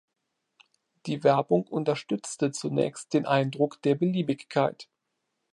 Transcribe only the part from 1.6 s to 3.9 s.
unterstützte zunächst den Eindruck